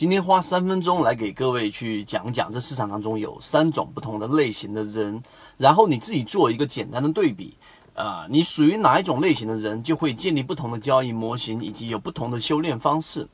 [0.00, 5.22] 今天花三分钟来给各位去讲讲，这市场当中有三种不同的类型的人，
[5.58, 7.54] 然后你自己做一个简单的对比，
[7.94, 13.28] 啊，你属于哪一种类型的人，就会建立不同的交易模型，以及有不同的修炼方式。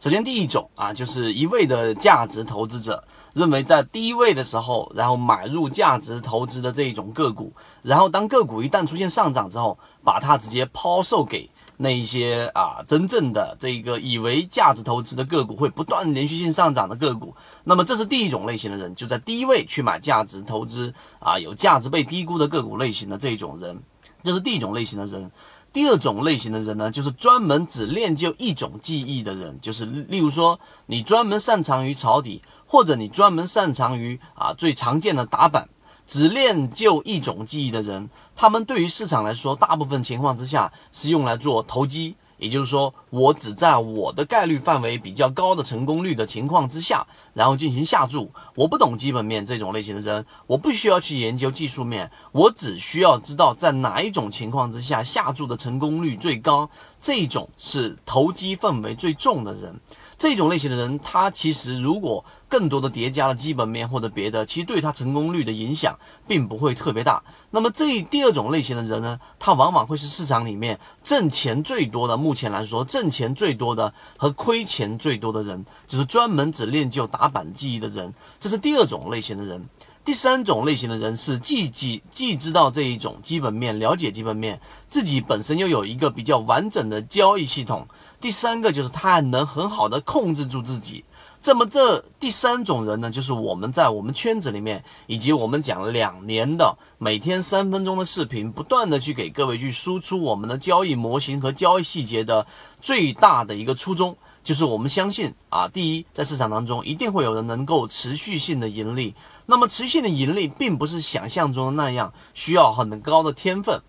[0.00, 3.04] 首先，第一种啊，就是一味的价值投资者，
[3.34, 7.52] 认为在低位的时候，然后买入价值投资的这一种个股，
[7.82, 17.34] 然后当个股一旦出现上涨之后，把它直接抛售给那一些啊真正的这个以为价值投资的个股会不断连续性上涨的个股。
[17.64, 23.82] 那么这是第一种类型的人，就在低位去买价值投资啊有价值被低估的个股类型的这种人，
[24.22, 25.30] 这是第一种类型的人。
[25.72, 35.68] 第二种类型的人呢，就是专门只练就一种技艺的人，就是例如说，你专门擅长于抄底，或者你专门擅长于啊最常见的打板，
[36.06, 42.14] 只练就一种技艺的人，他们对于市场来说，大部分情况之下是用来做投机。
[42.38, 48.30] 也就是说，我只在我的概率范围比较高的成功率的情况之下，然后进行下注。
[48.54, 56.68] 我不懂基本面这种类型的人，我不需要去研究技术面，我只需要知道在哪一种情况之下下注的成功率最高。
[57.00, 59.80] 这种是投机氛围最重的人。
[60.18, 67.22] 这种类型的人，他其实如果更多的叠加了基本面或者别的，其实对他成功率的影响并不会特别大。
[67.50, 78.14] 那么这第二种类型的人呢，他往往会是市场里面挣钱最多的，目前来说挣钱最多的和亏钱最多的人，只是专门只练就打板技艺的人。
[78.40, 79.68] 这是第二种类型的人。
[80.06, 87.88] 第三种类型的人是既既既知道这一种基本面，了解基本面，自己本身又有一个比较完整的交易系统。
[88.20, 91.04] 第三个就是他还能很好的控制住自己。
[91.46, 102.44] 这么这第三种人呢，就是我们在我们圈子里面，以及我们讲了两年的每天三分钟的视频，不断的去给各位去输出我们的交易模型和交易细节的
[102.80, 104.16] 最大的一个初衷。
[104.42, 109.14] 就是我们相信啊，第一，在市场当中一定会有人能够持续性的盈利。
[109.46, 113.80] 那么，持续性的盈利并不是想象中的那样需要很高的天分，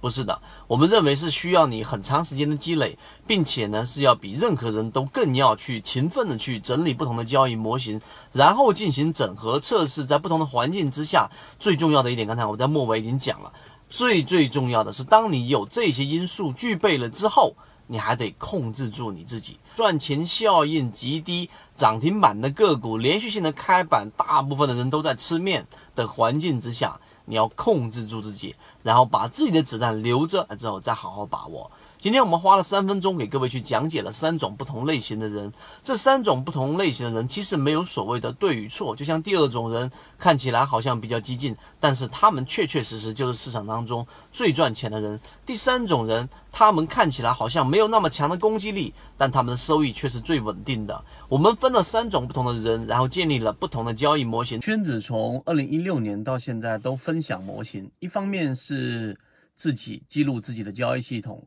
[0.00, 0.40] 不是的。
[0.66, 8.00] 我们认为是需要你很长时间的积累，并且呢是要比任何人都更要去勤奋的去整理不同的交易模型，
[8.32, 13.52] 然后进行整合测试，在不同的环境之下，最重要的一点，刚才我在末尾已经讲了，
[13.88, 17.54] 最最重要的是，当你有这些因素具备了之后。
[17.92, 31.70] 你还得控制住你自己，赚钱效应极低，涨停板的个股连续性的开板，大部分的人都在吃面的环境之下，你要控制住自己，然后把自己的子弹留着，之后再好好把握。
[32.00, 35.52] 今天我们花了三分钟给各位去讲解了三种不同类型的人，
[35.82, 45.20] 这三种不同类型的人其实没有所谓的对与错，就像第二种人看起来好像比较激进，但是他们确确实实就是市场当中最赚钱的人。
[45.44, 51.04] 第三种人，他们看起来好像没有那么强的攻击力，但他们的收益却是最稳定的。
[51.28, 54.58] 我们分了三种不同的人，然后建立了不同的交易模型。
[54.58, 59.14] 圈子从二零一六年到现在都分享模型，一方面是
[59.54, 61.46] 自己记录自己的交易系统。